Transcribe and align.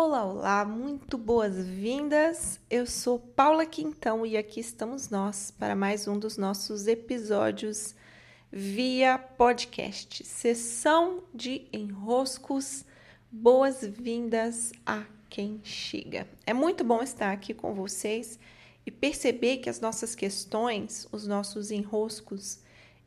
Olá, 0.00 0.24
olá, 0.24 0.64
muito 0.64 1.18
boas-vindas. 1.18 2.60
Eu 2.70 2.86
sou 2.86 3.18
Paula 3.18 3.66
Quintão 3.66 4.24
e 4.24 4.36
aqui 4.36 4.60
estamos 4.60 5.10
nós 5.10 5.50
para 5.50 5.74
mais 5.74 6.06
um 6.06 6.16
dos 6.16 6.36
nossos 6.36 6.86
episódios 6.86 7.96
via 8.48 9.18
podcast. 9.18 10.24
Sessão 10.24 11.24
de 11.34 11.66
enroscos. 11.72 12.84
Boas-vindas 13.28 14.72
a 14.86 15.02
quem 15.28 15.60
chega. 15.64 16.28
É 16.46 16.54
muito 16.54 16.84
bom 16.84 17.02
estar 17.02 17.32
aqui 17.32 17.52
com 17.52 17.74
vocês 17.74 18.38
e 18.86 18.92
perceber 18.92 19.56
que 19.56 19.68
as 19.68 19.80
nossas 19.80 20.14
questões, 20.14 21.08
os 21.10 21.26
nossos 21.26 21.72
enroscos, 21.72 22.60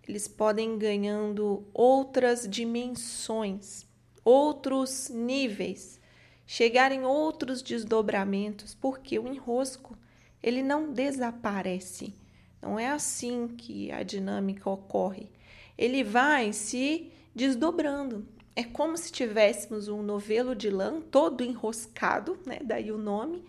eles 0.06 0.28
podem 0.28 0.78
ganhando 0.78 1.66
outras 1.74 2.46
dimensões, 2.46 3.86
outros 4.26 5.08
níveis 5.08 6.01
chegar 6.46 6.92
em 6.92 7.04
outros 7.04 7.62
desdobramentos, 7.62 8.74
porque 8.74 9.18
o 9.18 9.28
enrosco 9.28 9.98
ele 10.42 10.64
não 10.64 10.92
desaparece. 10.92 12.14
Não 12.62 12.80
é 12.80 12.88
assim 12.88 13.48
que 13.48 13.92
a 13.92 14.04
dinâmica 14.04 14.70
ocorre. 14.70 15.30
Ele 15.78 16.04
vai 16.04 16.54
se 16.54 17.12
desdobrando. 17.34 18.28
É 18.56 18.64
como 18.64 18.98
se 18.98 19.12
tivéssemos 19.12 19.88
um 19.88 20.04
novelo 20.04 20.56
de 20.56 20.70
lã 20.70 21.02
todo 21.02 21.44
enroscado, 21.44 22.38
né? 22.46 22.60
daí 22.64 22.92
o 22.92 22.98
nome, 22.98 23.44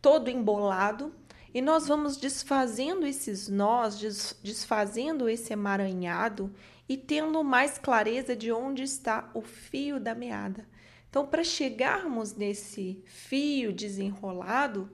todo 0.00 0.28
embolado, 0.28 1.12
e 1.54 1.60
nós 1.60 1.86
vamos 1.86 2.16
desfazendo 2.16 3.06
esses 3.06 3.48
nós, 3.48 3.98
desfazendo 4.42 5.28
esse 5.28 5.52
emaranhado 5.52 6.52
e 6.88 6.96
tendo 6.96 7.44
mais 7.44 7.78
clareza 7.78 8.34
de 8.34 8.50
onde 8.50 8.82
está 8.82 9.30
o 9.34 9.42
fio 9.42 10.00
da 10.00 10.14
meada. 10.14 10.66
Então, 11.12 11.26
para 11.26 11.44
chegarmos 11.44 12.34
nesse 12.34 13.04
fio 13.04 13.70
desenrolado, 13.70 14.90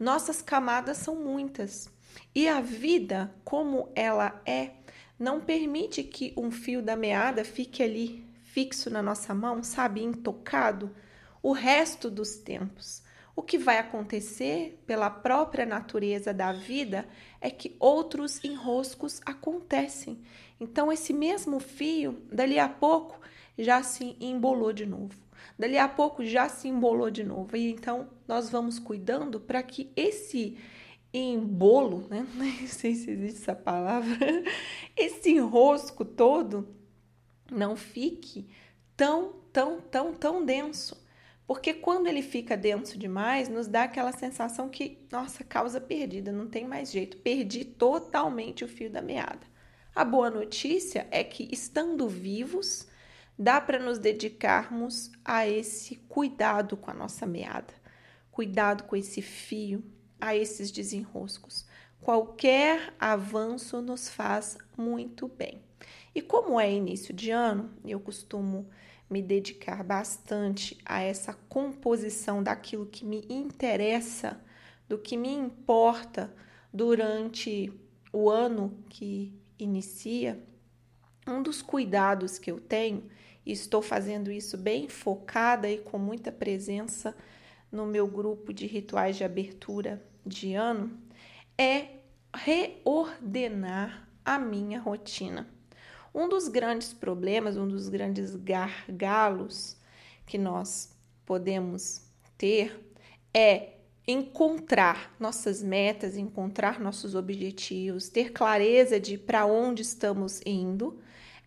nossas 0.00 0.40
camadas 0.40 0.96
são 0.96 1.14
muitas. 1.16 1.90
E 2.34 2.48
a 2.48 2.62
vida, 2.62 3.30
como 3.44 3.92
ela 3.94 4.40
é, 4.46 4.70
não 5.18 5.42
permite 5.42 6.02
que 6.02 6.32
um 6.38 6.50
fio 6.50 6.80
da 6.80 6.96
meada 6.96 7.44
fique 7.44 7.82
ali 7.82 8.26
fixo 8.44 8.88
na 8.88 9.02
nossa 9.02 9.34
mão, 9.34 9.62
sabe, 9.62 10.02
intocado, 10.02 10.90
o 11.42 11.52
resto 11.52 12.10
dos 12.10 12.36
tempos. 12.36 13.02
O 13.36 13.42
que 13.42 13.58
vai 13.58 13.76
acontecer 13.76 14.82
pela 14.86 15.10
própria 15.10 15.66
natureza 15.66 16.32
da 16.32 16.50
vida 16.50 17.06
é 17.42 17.50
que 17.50 17.76
outros 17.78 18.42
enroscos 18.42 19.20
acontecem. 19.26 20.18
Então, 20.58 20.90
esse 20.90 21.12
mesmo 21.12 21.60
fio, 21.60 22.22
dali 22.32 22.58
a 22.58 22.70
pouco, 22.70 23.20
já 23.58 23.82
se 23.82 24.16
embolou 24.18 24.72
de 24.72 24.86
novo. 24.86 25.27
Dali 25.58 25.78
a 25.78 25.88
pouco 25.88 26.24
já 26.24 26.48
se 26.48 26.68
embolou 26.68 27.10
de 27.10 27.22
novo. 27.22 27.56
E 27.56 27.70
então 27.70 28.08
nós 28.26 28.50
vamos 28.50 28.78
cuidando 28.78 29.38
para 29.38 29.62
que 29.62 29.92
esse 29.94 30.58
embolo, 31.12 32.06
né? 32.08 32.26
Não 32.34 32.66
sei 32.66 32.94
se 32.94 33.10
existe 33.10 33.42
essa 33.42 33.54
palavra, 33.54 34.16
esse 34.96 35.30
enrosco 35.30 36.04
todo 36.04 36.76
não 37.50 37.76
fique 37.76 38.46
tão, 38.96 39.36
tão, 39.52 39.80
tão, 39.80 40.12
tão 40.12 40.44
denso. 40.44 41.02
Porque 41.46 41.72
quando 41.72 42.08
ele 42.08 42.20
fica 42.20 42.58
denso 42.58 42.98
demais, 42.98 43.48
nos 43.48 43.66
dá 43.66 43.84
aquela 43.84 44.12
sensação 44.12 44.68
que, 44.68 44.98
nossa, 45.10 45.42
causa 45.42 45.80
perdida, 45.80 46.30
não 46.30 46.46
tem 46.46 46.66
mais 46.66 46.90
jeito, 46.92 47.16
perdi 47.16 47.64
totalmente 47.64 48.64
o 48.64 48.68
fio 48.68 48.90
da 48.90 49.00
meada. 49.00 49.46
A 49.94 50.04
boa 50.04 50.28
notícia 50.28 51.08
é 51.10 51.24
que, 51.24 51.48
estando 51.50 52.06
vivos, 52.06 52.86
dá 53.38 53.60
para 53.60 53.78
nos 53.78 53.98
dedicarmos 53.98 55.12
a 55.24 55.46
esse 55.46 55.96
cuidado 56.08 56.76
com 56.76 56.90
a 56.90 56.94
nossa 56.94 57.24
meada, 57.24 57.72
cuidado 58.32 58.84
com 58.84 58.96
esse 58.96 59.22
fio, 59.22 59.84
a 60.20 60.34
esses 60.34 60.72
desenroscos. 60.72 61.64
Qualquer 62.00 62.94
avanço 62.98 63.80
nos 63.80 64.08
faz 64.08 64.58
muito 64.76 65.28
bem. 65.28 65.62
E 66.14 66.20
como 66.20 66.58
é 66.58 66.72
início 66.72 67.14
de 67.14 67.30
ano, 67.30 67.70
eu 67.84 68.00
costumo 68.00 68.68
me 69.08 69.22
dedicar 69.22 69.84
bastante 69.84 70.76
a 70.84 71.00
essa 71.00 71.32
composição 71.48 72.42
daquilo 72.42 72.86
que 72.86 73.04
me 73.04 73.24
interessa, 73.28 74.40
do 74.88 74.98
que 74.98 75.16
me 75.16 75.32
importa 75.32 76.34
durante 76.72 77.72
o 78.12 78.28
ano 78.28 78.82
que 78.88 79.32
inicia. 79.58 80.42
Um 81.26 81.42
dos 81.42 81.62
cuidados 81.62 82.38
que 82.38 82.50
eu 82.50 82.60
tenho 82.60 83.08
estou 83.52 83.82
fazendo 83.82 84.30
isso 84.30 84.56
bem 84.56 84.88
focada 84.88 85.68
e 85.68 85.78
com 85.78 85.98
muita 85.98 86.30
presença 86.30 87.14
no 87.70 87.86
meu 87.86 88.06
grupo 88.06 88.52
de 88.52 88.66
rituais 88.66 89.16
de 89.16 89.24
abertura 89.24 90.02
de 90.24 90.54
ano, 90.54 90.98
é 91.56 91.88
reordenar 92.34 94.08
a 94.24 94.38
minha 94.38 94.80
rotina. 94.80 95.48
Um 96.14 96.28
dos 96.28 96.48
grandes 96.48 96.92
problemas, 96.92 97.56
um 97.56 97.68
dos 97.68 97.88
grandes 97.88 98.34
gargalos 98.36 99.76
que 100.26 100.38
nós 100.38 100.94
podemos 101.24 102.02
ter 102.36 102.84
é 103.32 103.74
encontrar 104.06 105.14
nossas 105.20 105.62
metas, 105.62 106.16
encontrar 106.16 106.80
nossos 106.80 107.14
objetivos, 107.14 108.08
ter 108.08 108.32
clareza 108.32 108.98
de 108.98 109.18
para 109.18 109.44
onde 109.44 109.82
estamos 109.82 110.40
indo, 110.46 110.98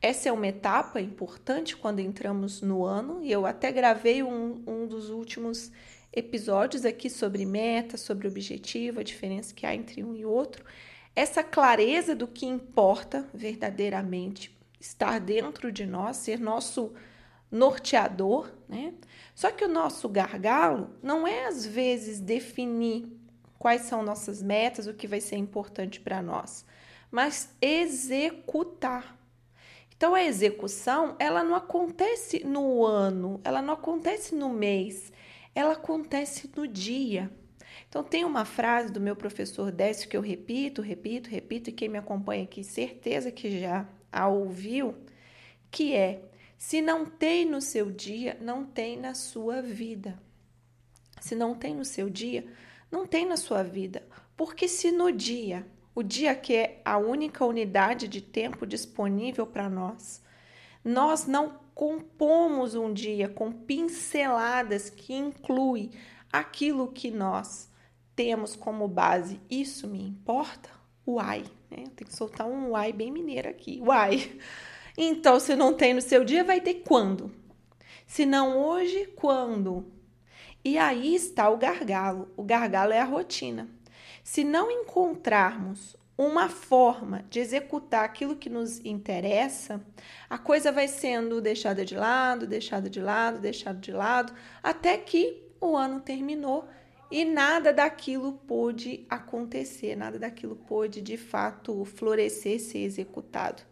essa 0.01 0.29
é 0.29 0.31
uma 0.31 0.47
etapa 0.47 0.99
importante 0.99 1.77
quando 1.77 1.99
entramos 1.99 2.61
no 2.61 2.83
ano, 2.83 3.23
e 3.23 3.31
eu 3.31 3.45
até 3.45 3.71
gravei 3.71 4.23
um, 4.23 4.63
um 4.65 4.87
dos 4.87 5.09
últimos 5.09 5.71
episódios 6.11 6.85
aqui 6.85 7.09
sobre 7.09 7.45
meta, 7.45 7.97
sobre 7.97 8.27
objetivo, 8.27 8.99
a 8.99 9.03
diferença 9.03 9.53
que 9.53 9.65
há 9.65 9.75
entre 9.75 10.03
um 10.03 10.15
e 10.15 10.25
outro. 10.25 10.65
Essa 11.15 11.43
clareza 11.43 12.15
do 12.15 12.27
que 12.27 12.45
importa 12.45 13.29
verdadeiramente 13.33 14.57
estar 14.79 15.19
dentro 15.19 15.71
de 15.71 15.85
nós, 15.85 16.17
ser 16.17 16.39
nosso 16.39 16.93
norteador, 17.51 18.51
né? 18.67 18.93
Só 19.35 19.51
que 19.51 19.63
o 19.63 19.67
nosso 19.67 20.07
gargalo 20.09 20.89
não 21.03 21.27
é 21.27 21.45
às 21.45 21.65
vezes 21.65 22.19
definir 22.19 23.05
quais 23.59 23.81
são 23.83 24.01
nossas 24.01 24.41
metas, 24.41 24.87
o 24.87 24.93
que 24.93 25.07
vai 25.07 25.19
ser 25.21 25.35
importante 25.35 25.99
para 25.99 26.21
nós, 26.21 26.65
mas 27.11 27.53
executar. 27.61 29.20
Então 30.01 30.15
a 30.15 30.23
execução, 30.23 31.15
ela 31.19 31.43
não 31.43 31.53
acontece 31.53 32.43
no 32.43 32.83
ano, 32.83 33.39
ela 33.43 33.61
não 33.61 33.75
acontece 33.75 34.33
no 34.33 34.49
mês, 34.49 35.13
ela 35.53 35.73
acontece 35.73 36.49
no 36.55 36.67
dia. 36.67 37.31
Então 37.87 38.03
tem 38.03 38.25
uma 38.25 38.43
frase 38.43 38.91
do 38.91 38.99
meu 38.99 39.15
professor 39.15 39.71
Décio 39.71 40.09
que 40.09 40.17
eu 40.17 40.21
repito, 40.21 40.81
repito, 40.81 41.29
repito 41.29 41.69
e 41.69 41.73
quem 41.73 41.87
me 41.87 41.99
acompanha 41.99 42.45
aqui 42.45 42.63
certeza 42.63 43.31
que 43.31 43.59
já 43.59 43.87
a 44.11 44.27
ouviu, 44.27 44.95
que 45.69 45.93
é: 45.93 46.23
se 46.57 46.81
não 46.81 47.05
tem 47.05 47.45
no 47.45 47.61
seu 47.61 47.91
dia, 47.91 48.35
não 48.41 48.65
tem 48.65 48.97
na 48.97 49.13
sua 49.13 49.61
vida. 49.61 50.19
Se 51.19 51.35
não 51.35 51.53
tem 51.53 51.75
no 51.75 51.85
seu 51.85 52.09
dia, 52.09 52.43
não 52.89 53.05
tem 53.05 53.23
na 53.23 53.37
sua 53.37 53.61
vida. 53.61 54.01
Porque 54.35 54.67
se 54.67 54.91
no 54.91 55.11
dia 55.11 55.63
o 55.93 56.01
dia 56.01 56.33
que 56.35 56.55
é 56.55 56.81
a 56.85 56.97
única 56.97 57.45
unidade 57.45 58.07
de 58.07 58.21
tempo 58.21 58.65
disponível 58.65 59.45
para 59.45 59.69
nós. 59.69 60.21
Nós 60.83 61.27
não 61.27 61.59
compomos 61.73 62.75
um 62.75 62.93
dia 62.93 63.27
com 63.27 63.51
pinceladas 63.51 64.89
que 64.89 65.13
inclui 65.13 65.91
aquilo 66.31 66.91
que 66.91 67.11
nós 67.11 67.69
temos 68.15 68.55
como 68.55 68.87
base. 68.87 69.39
Isso 69.49 69.87
me 69.87 70.01
importa? 70.01 70.69
Uai, 71.07 71.43
né? 71.69 71.85
Tem 71.95 72.07
que 72.07 72.15
soltar 72.15 72.47
um 72.47 72.71
uai 72.71 72.93
bem 72.93 73.11
mineiro 73.11 73.49
aqui. 73.49 73.81
Uai. 73.81 74.39
Então, 74.97 75.39
se 75.39 75.55
não 75.55 75.73
tem 75.73 75.93
no 75.93 76.01
seu 76.01 76.23
dia, 76.23 76.43
vai 76.43 76.59
ter 76.59 76.83
quando? 76.85 77.31
Se 78.05 78.25
não 78.25 78.57
hoje, 78.57 79.07
quando? 79.15 79.85
E 80.63 80.77
aí 80.77 81.15
está 81.15 81.49
o 81.49 81.57
gargalo. 81.57 82.29
O 82.35 82.43
gargalo 82.43 82.91
é 82.91 82.99
a 82.99 83.05
rotina. 83.05 83.69
Se 84.23 84.43
não 84.43 84.69
encontrarmos 84.69 85.95
uma 86.17 86.49
forma 86.49 87.25
de 87.29 87.39
executar 87.39 88.05
aquilo 88.05 88.35
que 88.35 88.49
nos 88.49 88.79
interessa, 88.85 89.81
a 90.29 90.37
coisa 90.37 90.71
vai 90.71 90.87
sendo 90.87 91.41
deixada 91.41 91.83
de 91.83 91.95
lado, 91.95 92.45
deixada 92.45 92.89
de 92.89 93.01
lado, 93.01 93.39
deixada 93.39 93.79
de 93.79 93.91
lado, 93.91 94.33
até 94.61 94.97
que 94.97 95.41
o 95.59 95.75
ano 95.75 95.99
terminou 95.99 96.67
e 97.09 97.25
nada 97.25 97.73
daquilo 97.73 98.33
pôde 98.47 99.05
acontecer, 99.09 99.95
nada 99.95 100.17
daquilo 100.17 100.55
pôde 100.55 101.01
de 101.01 101.17
fato 101.17 101.83
florescer, 101.83 102.59
ser 102.59 102.79
executado. 102.79 103.63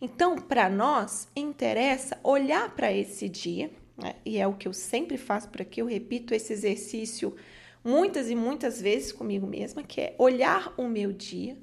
Então, 0.00 0.36
para 0.36 0.68
nós, 0.68 1.28
interessa 1.34 2.18
olhar 2.22 2.74
para 2.74 2.92
esse 2.92 3.28
dia, 3.28 3.70
né? 3.96 4.16
e 4.24 4.36
é 4.36 4.46
o 4.46 4.52
que 4.54 4.68
eu 4.68 4.72
sempre 4.72 5.16
faço 5.16 5.48
por 5.48 5.62
aqui, 5.62 5.80
eu 5.80 5.86
repito 5.86 6.34
esse 6.34 6.52
exercício 6.52 7.34
muitas 7.84 8.30
e 8.30 8.34
muitas 8.34 8.80
vezes 8.80 9.12
comigo 9.12 9.46
mesma, 9.46 9.82
que 9.82 10.00
é 10.00 10.14
olhar 10.18 10.72
o 10.76 10.88
meu 10.88 11.12
dia, 11.12 11.56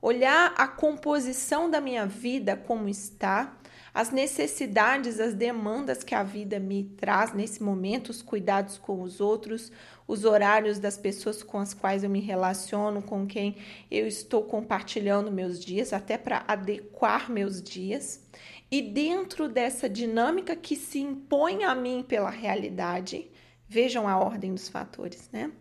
olhar 0.00 0.54
a 0.56 0.68
composição 0.68 1.70
da 1.70 1.80
minha 1.80 2.06
vida 2.06 2.54
como 2.54 2.88
está, 2.88 3.56
as 3.94 4.10
necessidades, 4.10 5.20
as 5.20 5.34
demandas 5.34 6.02
que 6.02 6.14
a 6.14 6.22
vida 6.24 6.58
me 6.58 6.82
traz 6.82 7.32
nesse 7.32 7.62
momento, 7.62 8.10
os 8.10 8.20
cuidados 8.20 8.76
com 8.76 9.00
os 9.00 9.20
outros, 9.20 9.70
os 10.06 10.24
horários 10.24 10.80
das 10.80 10.98
pessoas 10.98 11.42
com 11.44 11.58
as 11.58 11.72
quais 11.72 12.02
eu 12.02 12.10
me 12.10 12.20
relaciono, 12.20 13.00
com 13.00 13.24
quem 13.24 13.56
eu 13.90 14.06
estou 14.06 14.42
compartilhando 14.42 15.30
meus 15.30 15.58
dias, 15.64 15.92
até 15.92 16.18
para 16.18 16.44
adequar 16.46 17.30
meus 17.30 17.62
dias. 17.62 18.20
E 18.68 18.82
dentro 18.82 19.48
dessa 19.48 19.88
dinâmica 19.88 20.56
que 20.56 20.74
se 20.74 20.98
impõe 20.98 21.62
a 21.62 21.74
mim 21.74 22.04
pela 22.06 22.30
realidade, 22.30 23.30
vejam 23.68 24.08
a 24.08 24.18
ordem 24.18 24.52
dos 24.54 24.68
fatores, 24.68 25.28
né? 25.32 25.52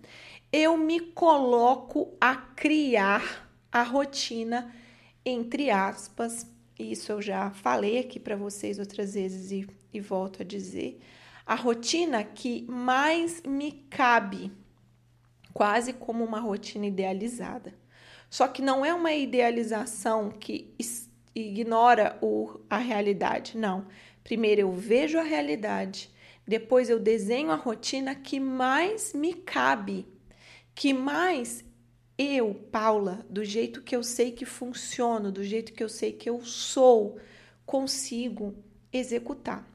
Eu 0.51 0.77
me 0.77 0.99
coloco 0.99 2.15
a 2.21 2.35
criar 2.35 3.49
a 3.71 3.81
rotina, 3.81 4.73
entre 5.25 5.69
aspas, 5.69 6.47
isso 6.77 7.11
eu 7.11 7.21
já 7.21 7.51
falei 7.51 7.99
aqui 7.99 8.19
para 8.19 8.35
vocês 8.35 8.79
outras 8.79 9.13
vezes 9.13 9.51
e, 9.51 9.67
e 9.91 9.99
volto 9.99 10.41
a 10.41 10.45
dizer, 10.45 10.99
a 11.45 11.55
rotina 11.55 12.23
que 12.23 12.65
mais 12.69 13.41
me 13.41 13.71
cabe, 13.89 14.51
quase 15.53 15.93
como 15.93 16.23
uma 16.23 16.39
rotina 16.39 16.85
idealizada. 16.85 17.73
Só 18.29 18.47
que 18.47 18.61
não 18.61 18.83
é 18.83 18.93
uma 18.93 19.13
idealização 19.13 20.31
que 20.31 20.73
ignora 21.35 22.17
o, 22.21 22.59
a 22.69 22.77
realidade. 22.77 23.57
Não. 23.57 23.85
Primeiro 24.23 24.61
eu 24.61 24.71
vejo 24.71 25.19
a 25.19 25.23
realidade, 25.23 26.09
depois 26.47 26.89
eu 26.89 26.99
desenho 26.99 27.51
a 27.51 27.55
rotina 27.55 28.13
que 28.15 28.39
mais 28.39 29.13
me 29.13 29.33
cabe, 29.33 30.05
que 30.75 30.93
mais 30.93 31.63
eu, 32.17 32.53
Paula, 32.71 33.25
do 33.29 33.43
jeito 33.43 33.81
que 33.81 33.95
eu 33.95 34.03
sei 34.03 34.31
que 34.31 34.45
funciona, 34.45 35.31
do 35.31 35.43
jeito 35.43 35.73
que 35.73 35.83
eu 35.83 35.89
sei 35.89 36.11
que 36.11 36.29
eu 36.29 36.41
sou, 36.43 37.17
consigo 37.65 38.55
executar. 38.91 39.67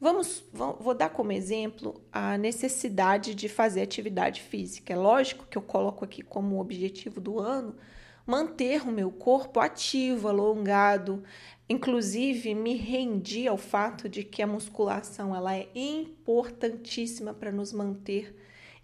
Vamos, 0.00 0.44
vou 0.52 0.94
dar 0.94 1.08
como 1.10 1.32
exemplo 1.32 2.02
a 2.12 2.36
necessidade 2.36 3.34
de 3.34 3.48
fazer 3.48 3.82
atividade 3.82 4.42
física. 4.42 4.92
É 4.92 4.96
lógico 4.96 5.46
que 5.48 5.56
eu 5.56 5.62
coloco 5.62 6.04
aqui 6.04 6.22
como 6.22 6.60
objetivo 6.60 7.20
do 7.20 7.38
ano 7.38 7.74
manter 8.26 8.82
o 8.82 8.92
meu 8.92 9.10
corpo 9.10 9.60
ativo, 9.60 10.28
alongado. 10.28 11.22
Inclusive, 11.68 12.54
me 12.54 12.74
rendi 12.74 13.46
ao 13.46 13.56
fato 13.56 14.08
de 14.08 14.24
que 14.24 14.42
a 14.42 14.46
musculação 14.46 15.34
ela 15.34 15.54
é 15.56 15.68
importantíssima 15.74 17.32
para 17.32 17.52
nos 17.52 17.72
manter 17.72 18.36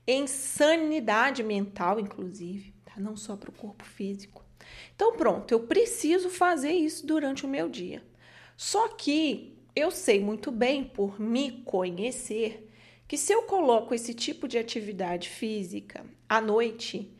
em 0.06 0.26
sanidade 0.26 1.42
mental, 1.42 2.00
inclusive, 2.00 2.74
tá? 2.84 2.94
não 2.98 3.16
só 3.16 3.36
para 3.36 3.50
o 3.50 3.54
corpo 3.54 3.84
físico. 3.84 4.44
Então, 4.94 5.16
pronto, 5.16 5.52
eu 5.52 5.60
preciso 5.60 6.28
fazer 6.30 6.72
isso 6.72 7.06
durante 7.06 7.44
o 7.44 7.48
meu 7.48 7.68
dia. 7.68 8.02
Só 8.56 8.88
que 8.88 9.56
eu 9.74 9.90
sei 9.90 10.20
muito 10.20 10.50
bem, 10.50 10.84
por 10.84 11.20
me 11.20 11.62
conhecer, 11.64 12.68
que 13.06 13.16
se 13.16 13.32
eu 13.32 13.42
coloco 13.42 13.94
esse 13.94 14.14
tipo 14.14 14.46
de 14.46 14.58
atividade 14.58 15.28
física 15.28 16.04
à 16.28 16.40
noite, 16.40 17.10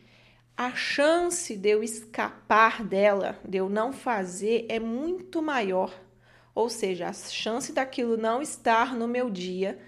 a 0.61 0.75
chance 0.75 1.57
de 1.57 1.71
eu 1.71 1.83
escapar 1.83 2.85
dela, 2.85 3.41
de 3.49 3.57
eu 3.57 3.71
não 3.71 3.95
fazer, 3.95 4.67
é 4.69 4.79
muito 4.79 5.41
maior. 5.41 5.91
Ou 6.55 6.69
seja, 6.69 7.09
a 7.09 7.15
chance 7.15 7.73
daquilo 7.73 8.19
não 8.19 8.43
estar 8.43 8.95
no 8.95 9.09
meu 9.09 9.31
dia 9.31 9.79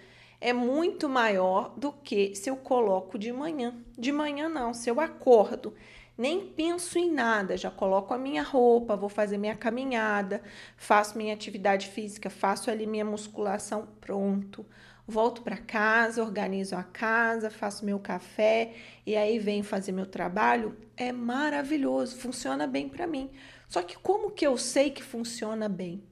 é 0.41 0.51
muito 0.55 1.11
maior 1.11 1.75
do 1.77 1.93
que 1.93 2.35
se 2.35 2.49
eu 2.49 2.57
coloco 2.57 3.19
de 3.19 3.31
manhã. 3.31 3.75
De 3.99 4.11
manhã, 4.11 4.49
não, 4.49 4.73
se 4.73 4.89
eu 4.89 4.99
acordo, 4.99 5.75
nem 6.23 6.47
penso 6.47 6.99
em 6.99 7.11
nada, 7.11 7.57
já 7.57 7.71
coloco 7.71 8.15
a 8.15 8.19
minha 8.19 8.43
roupa, 8.43 8.97
vou 8.97 9.09
fazer 9.09 9.37
minha 9.37 9.57
caminhada, 9.57 10.41
faço 10.77 11.19
minha 11.19 11.35
atividade 11.35 11.89
física, 11.89 12.31
faço 12.31 12.71
ali 12.71 12.87
minha 12.87 13.05
musculação, 13.05 13.89
pronto 14.01 14.65
volto 15.07 15.43
para 15.43 15.57
casa, 15.57 16.23
organizo 16.23 16.77
a 16.77 16.83
casa, 16.83 17.51
faço 17.51 17.85
meu 17.85 17.99
café 17.99 18.75
e 19.05 19.17
aí 19.17 19.39
venho 19.39 19.65
fazer 19.65 19.93
meu 19.93 20.07
trabalho, 20.07 20.77
é 20.97 21.13
maravilhoso, 21.13 22.17
funciona 22.17 22.67
bem 22.67 22.89
para 22.89 23.07
mim. 23.07 23.31
Só 23.69 23.83
que 23.83 23.97
como 23.99 24.31
que 24.31 24.47
eu 24.47 24.57
sei 24.57 24.91
que 24.91 25.03
funciona 25.03 25.69
bem? 25.69 26.03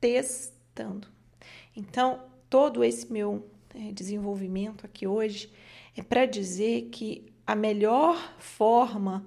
Testando. 0.00 1.08
Então, 1.74 2.22
todo 2.50 2.84
esse 2.84 3.10
meu 3.12 3.48
é, 3.74 3.92
desenvolvimento 3.92 4.84
aqui 4.84 5.06
hoje 5.06 5.52
é 5.96 6.02
para 6.02 6.26
dizer 6.26 6.88
que 6.90 7.32
a 7.46 7.54
melhor 7.54 8.34
forma 8.38 9.26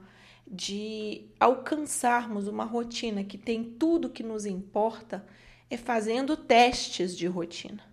de 0.49 1.27
alcançarmos 1.39 2.47
uma 2.47 2.65
rotina 2.65 3.23
que 3.23 3.37
tem 3.37 3.63
tudo 3.63 4.09
que 4.09 4.23
nos 4.23 4.45
importa 4.45 5.25
é 5.69 5.77
fazendo 5.77 6.35
testes 6.35 7.15
de 7.15 7.27
rotina. 7.27 7.83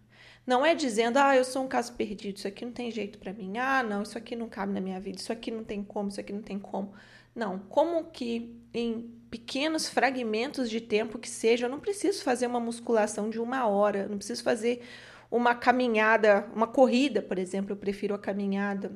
Não 0.47 0.65
é 0.65 0.75
dizendo, 0.75 1.19
ah, 1.19 1.37
eu 1.37 1.45
sou 1.45 1.65
um 1.65 1.69
caso 1.69 1.93
perdido, 1.95 2.39
isso 2.39 2.49
aqui 2.49 2.65
não 2.65 2.73
tem 2.73 2.91
jeito 2.91 3.19
para 3.19 3.33
mim. 3.33 3.59
Ah, 3.59 3.83
não, 3.83 4.03
isso 4.03 4.17
aqui 4.17 4.35
não 4.37 4.49
cabe 4.49 4.73
na 4.73 4.81
minha 4.81 4.99
vida, 5.01 5.19
isso 5.19 5.33
aqui 5.33 5.51
não 5.51 5.65
tem 5.65 5.83
como, 5.83 6.09
isso 6.09 6.21
aqui 6.21 6.33
não 6.33 6.41
tem 6.41 6.59
como. 6.59 6.95
Não, 7.35 7.59
como 7.59 8.05
que 8.05 8.57
em 8.73 9.11
pequenos 9.29 9.89
fragmentos 9.89 10.71
de 10.71 10.81
tempo 10.81 11.19
que 11.19 11.29
seja, 11.29 11.67
eu 11.67 11.71
não 11.71 11.81
preciso 11.81 12.23
fazer 12.23 12.47
uma 12.47 12.61
musculação 12.61 13.29
de 13.29 13.39
uma 13.39 13.67
hora, 13.67 14.09
não 14.09 14.17
preciso 14.17 14.43
fazer 14.43 14.83
uma 15.31 15.55
caminhada, 15.55 16.49
uma 16.55 16.67
corrida, 16.67 17.21
por 17.21 17.39
exemplo, 17.39 17.73
eu 17.73 17.77
prefiro 17.77 18.15
a 18.15 18.19
caminhada. 18.19 18.93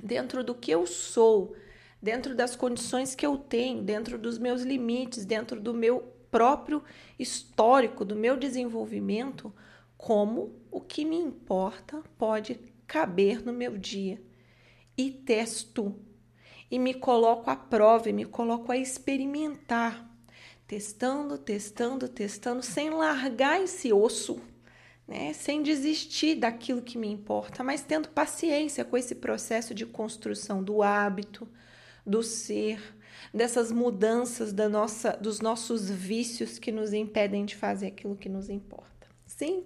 Dentro 0.00 0.44
do 0.44 0.54
que 0.54 0.70
eu 0.70 0.86
sou, 0.86 1.56
dentro 2.00 2.34
das 2.34 2.54
condições 2.54 3.14
que 3.14 3.26
eu 3.26 3.36
tenho, 3.36 3.82
dentro 3.82 4.18
dos 4.18 4.38
meus 4.38 4.62
limites, 4.62 5.24
dentro 5.24 5.60
do 5.60 5.74
meu 5.74 6.14
próprio 6.30 6.82
histórico, 7.18 8.04
do 8.04 8.14
meu 8.14 8.36
desenvolvimento, 8.36 9.52
como 9.96 10.54
o 10.70 10.80
que 10.80 11.04
me 11.04 11.16
importa 11.16 12.02
pode 12.16 12.60
caber 12.86 13.44
no 13.44 13.52
meu 13.52 13.76
dia. 13.76 14.22
E 14.96 15.10
testo. 15.10 15.94
E 16.70 16.78
me 16.78 16.94
coloco 16.94 17.50
à 17.50 17.56
prova, 17.56 18.08
e 18.08 18.12
me 18.12 18.24
coloco 18.24 18.70
a 18.70 18.76
experimentar. 18.76 20.06
Testando, 20.66 21.38
testando, 21.38 22.08
testando, 22.08 22.62
sem 22.62 22.90
largar 22.90 23.62
esse 23.62 23.90
osso, 23.90 24.38
né? 25.06 25.32
sem 25.32 25.62
desistir 25.62 26.34
daquilo 26.34 26.82
que 26.82 26.98
me 26.98 27.08
importa, 27.08 27.64
mas 27.64 27.82
tendo 27.82 28.10
paciência 28.10 28.84
com 28.84 28.96
esse 28.96 29.14
processo 29.14 29.74
de 29.74 29.86
construção 29.86 30.62
do 30.62 30.82
hábito, 30.82 31.48
do 32.08 32.22
ser, 32.22 32.80
dessas 33.34 33.70
mudanças 33.70 34.52
da 34.52 34.66
nossa, 34.66 35.12
dos 35.12 35.40
nossos 35.40 35.90
vícios 35.90 36.58
que 36.58 36.72
nos 36.72 36.94
impedem 36.94 37.44
de 37.44 37.54
fazer 37.54 37.88
aquilo 37.88 38.16
que 38.16 38.30
nos 38.30 38.48
importa. 38.48 39.06
Sim? 39.26 39.64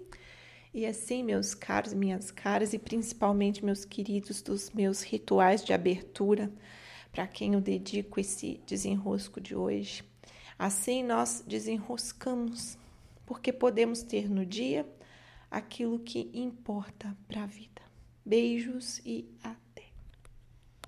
E 0.75 0.85
assim, 0.85 1.23
meus 1.23 1.55
caros, 1.55 1.93
minhas 1.93 2.33
caras, 2.33 2.73
e 2.73 2.79
principalmente 2.79 3.65
meus 3.65 3.85
queridos 3.85 4.43
dos 4.43 4.71
meus 4.71 5.03
rituais 5.03 5.65
de 5.65 5.73
abertura, 5.73 6.51
para 7.13 7.29
quem 7.29 7.55
eu 7.55 7.61
dedico 7.61 8.19
esse 8.19 8.61
desenrosco 8.67 9.41
de 9.41 9.55
hoje, 9.55 10.03
assim 10.59 11.05
nós 11.05 11.45
desenroscamos, 11.47 12.77
porque 13.25 13.53
podemos 13.53 14.03
ter 14.03 14.29
no 14.29 14.45
dia 14.45 14.87
aquilo 15.51 15.99
que 15.99 16.31
importa 16.33 17.15
para 17.29 17.45
a 17.45 17.47
vida. 17.47 17.83
Beijos 18.25 18.99
e 19.05 19.29
até! 19.43 19.72